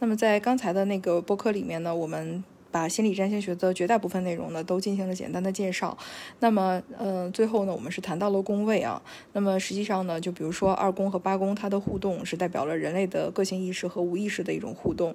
[0.00, 2.42] 那么在刚才的那个播客里面呢，我们。
[2.72, 5.98] 把心理占星学的绝大部分内容呢都进行了简单的介绍。
[6.38, 9.02] 那么，呃，最后呢，我们是谈到了宫位啊。
[9.32, 15.12] 那么实际上呢，就比如说二宫和八宫，它的互动是代表了人类的个性意识和无意识的一种互动。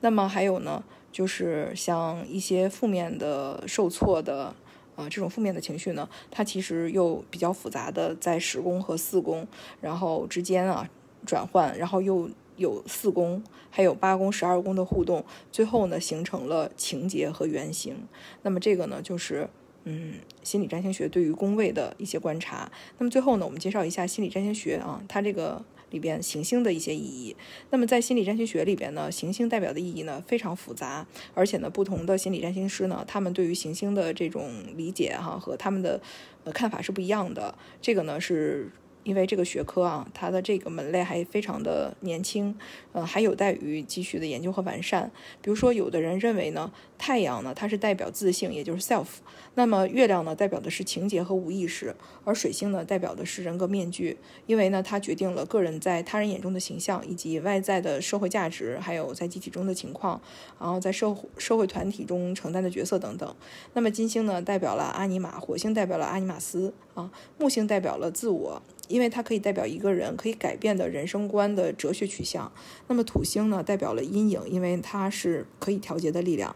[0.00, 0.82] 那么还有呢，
[1.12, 4.52] 就是像一些负面的、受挫的
[4.96, 9.46] 啊这种负面的情绪呢，它其实又比较复杂的在十宫和四宫
[9.80, 10.90] 然后之间啊
[11.24, 12.28] 转换，然后又。
[12.56, 17.96] 有四宫，还有八宫、十二宫的互动，最后呢形成了情节和原型。
[18.42, 19.48] 那么这个呢就是
[19.84, 22.70] 嗯心理占星学对于宫位的一些观察。
[22.98, 27.36] 那么最后呢我们介绍一下心理占星学啊，它这个里边行星的一些意义。
[27.70, 36.00] 那么在心理占星学里边呢，行星代表的意义呢非常复杂，而且呢不同的心理占星师呢，他们对于行星的这种理解哈和他们的
[36.44, 37.54] 呃看法是不一样的。
[37.82, 38.70] 这个呢是。
[39.06, 42.52] 因为这个学科啊，它的这个门类还非常的年轻，
[42.90, 45.12] 呃，还有待于继续的研究和完善。
[45.40, 49.06] 比如说，有的人认为呢，太阳呢，它是代表自性，也就是 self；
[49.54, 51.94] 那么月亮呢，代表的是情节和无意识，
[52.24, 60.20] 而水星呢，代表的是人格面具，因为呢，它决定了个人在他人眼中的形象，以及外在的社会价值，还有在集体中的情况，
[60.58, 63.36] 然后在社会社会团体中承担的角色等等。
[63.74, 68.60] 那么金星呢，代表了阿尼玛；火星代表了阿尼玛斯啊；木星代表了自我。
[68.88, 72.50] 因为它可以代表一个人可以改变的人生观的哲学取向，
[72.88, 76.54] 那么土星呢代表了阴影，因为它是可以调节的力量。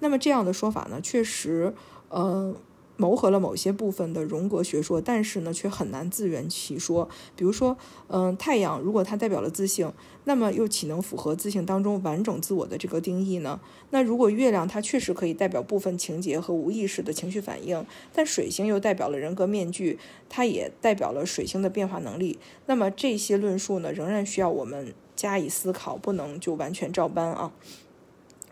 [0.00, 1.74] 那么这样的说法呢，确实，
[2.08, 2.54] 呃。
[3.00, 7.08] 谋合了某些部分的荣格学说，但是呢，却很难自圆其说。
[7.34, 9.90] 比如说，嗯，太阳如果它代表了自信，
[10.24, 13.58] 那么又岂能符合自信当中完整自我的这个定义呢？
[13.88, 22.38] 那如果月亮它确实可以代表部分情节和无意识的情绪反应，但水星又代表了人格面具，它也代表了水星的变化能力。
[22.66, 27.50] 那么这些论述呢，仍然需要我们加以思考，不能就完全照搬啊。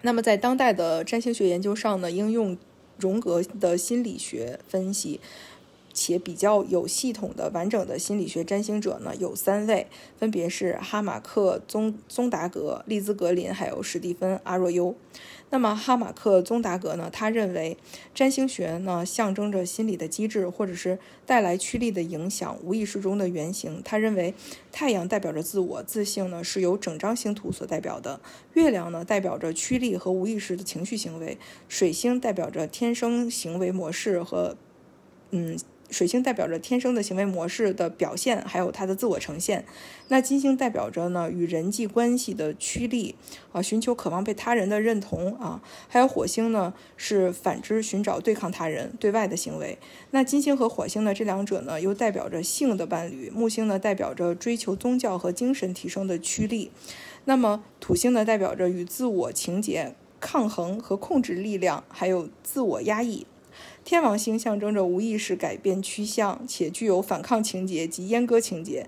[0.00, 2.56] 那么在当代的占星学研究上呢，应用。
[2.98, 5.20] 荣格的心理学分析，
[5.98, 14.94] 且比较有系统的完整的心理学占星者呢，有三位，分别是哈马克、宗宗达格、利兹格林，还有史蒂芬阿若优。
[15.50, 17.10] 那么哈马克宗达格呢？
[17.12, 17.76] 他认为
[18.14, 23.82] 占星学呢象征着心理的机制，或者是带来驱力的影响，无意识中的原型。
[23.84, 24.34] 他认为
[24.70, 28.20] 太阳代表着自我自信呢，是由整张星图所代表的；
[28.52, 34.56] 月亮呢代表着驱力和无意识的情绪行为；水星代表着天生行为模式和
[35.30, 35.58] 嗯。
[35.90, 39.64] 水星代表着天生的行为模式的表现，还有它的自我呈现。
[40.08, 43.14] 那金星代表着呢与人际关系的驱力
[43.52, 45.62] 啊，寻求渴望被他人的认同啊。
[45.88, 49.78] 还有火星呢是反之，寻找对抗他人对外的行为。
[50.10, 53.30] 那金星和火星呢这两者呢又代表着性的伴侣。
[53.34, 56.70] 木星呢代表着追求宗教和精神提升的驱力。
[57.24, 63.26] 那么土星呢代表着与自我情节抗衡和控制力量，还有自我压抑。
[63.84, 68.86] 天王星象征着无意识改变趋向，且具有反抗情节及阉割情节。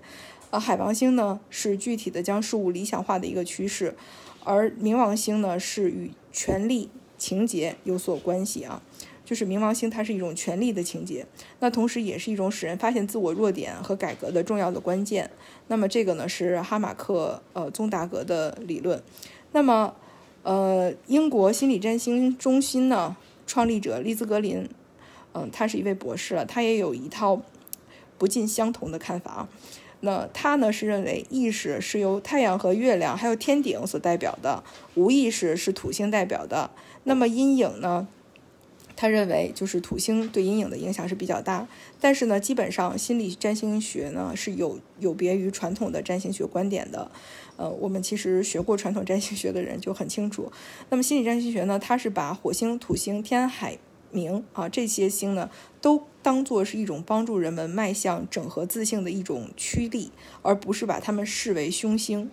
[0.51, 3.95] 呃，海王星呢是具体的将事物理想化的一个趋势，
[4.43, 8.81] 而冥王星呢是与权力情节有所关系啊。
[9.23, 11.25] 就是冥王星它是一种权力的情节，
[11.59, 15.31] 那同时也是一种使人发现自我弱点和改革的重要的关键。
[15.67, 19.01] 那么这个呢是哈马克呃宗达格的理论。
[19.53, 19.95] 那么
[20.43, 23.15] 呃英国心理占星中心呢
[23.51, 24.65] 创立者利兹格林。
[25.33, 27.41] 嗯，他是一位博士了，他也有一套
[28.17, 29.49] 不尽相同的看法啊。
[29.99, 34.63] 那他呢是认为意识是由太阳和月亮还有天顶所代表的，
[34.95, 36.71] 无意识是土星代表的。
[37.03, 38.07] 那么阴影呢，
[39.01, 41.67] 他认为就是土星对阴影的影响是比较大。
[41.99, 47.09] 但是呢，基本上心理占星学呢是有有别于传统的占星学观点的。
[47.57, 50.51] 呃，我们其实学过传统占星学的人就很清楚。
[50.91, 53.79] 那么心理占星学呢，它是把火星、土星、天海。
[54.13, 62.29] 明啊，这些星呢，都当做是一种帮助人们迈向整合自信的一种驱力，而不是把它们视为凶星。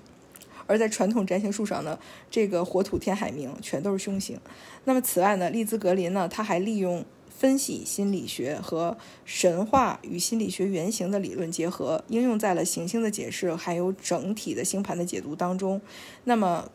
[0.69, 1.99] 而在传统占星术上呢，
[2.31, 4.39] 这个火土天海冥全都是凶星。
[4.85, 15.81] 那么此外呢，利兹格林呢，他还利用分析心理学和神话与心理学原型的理论结合，应用在了行星的解释还有整体的星盘的解读当中。
[16.25, 16.71] 那么，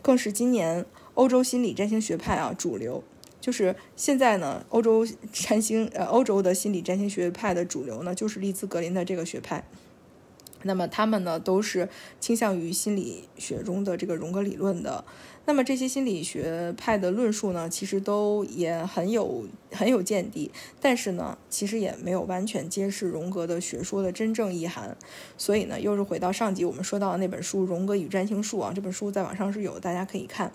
[0.00, 3.02] 更是今年欧洲心理占星学派啊主流。
[3.40, 9.64] 就是现在呢，欧洲占星呃，欧洲的心理占星学派的主流呢，就是利兹格林的这个学派。
[10.64, 11.88] 那么他们呢，都是
[12.20, 15.04] 倾向于心理学中的这个荣格理论的。
[15.44, 24.96] 那么这些心理学派的论述呢，其实都也很有很有见地，但是呢，其实也没有完全揭示荣格的学说的真正意涵。
[25.36, 30.52] 所以呢，又是回到上集我们说到的那本书《荣格与占星术》啊，这本书在网上是有，大家可以看。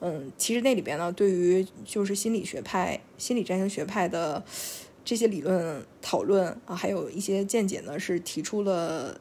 [0.00, 4.42] 嗯，其实那里边呢，对于就是心理学派、心理占星学派的
[5.04, 9.20] 这些理论讨论啊，还有一些见解呢，是提出了。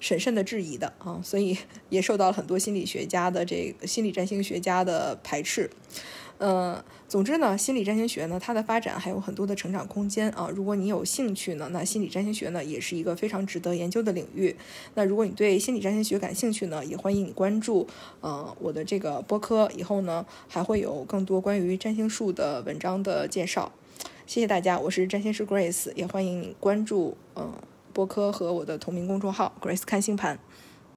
[0.00, 1.56] 审慎的质疑的啊，所以
[1.90, 5.70] 也受到了很多心理学家的这个心理占星学家的排斥。
[6.38, 10.50] 呃，总之呢，心理占星学呢，它的发展还有很多的成长空间啊。
[10.52, 14.56] 如果你有兴趣呢，那心理占星学呢，也是一个非常值得研究的领域。
[14.94, 17.86] 那如果你对心理占星学感兴趣呢，也欢迎你关注
[18.22, 23.70] 呃我的这个播客，以后呢还会有更多关于占星术的文章的介绍。
[24.26, 27.52] 谢谢大家，我是占星师 Grace，也欢迎你关注嗯。
[27.92, 30.38] 播客和我的同名公众号 Grace 看星盘。